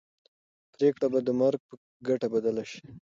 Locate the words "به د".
1.11-1.29